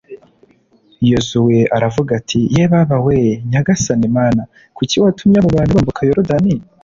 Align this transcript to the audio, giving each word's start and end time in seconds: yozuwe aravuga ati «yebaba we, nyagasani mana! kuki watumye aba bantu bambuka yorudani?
yozuwe 1.11 1.57
aravuga 1.75 2.11
ati 2.19 2.39
«yebaba 2.55 2.97
we, 3.05 3.17
nyagasani 3.51 4.07
mana! 4.17 4.41
kuki 4.77 4.95
watumye 5.03 5.37
aba 5.39 5.55
bantu 5.55 5.71
bambuka 5.77 6.01
yorudani? 6.09 6.53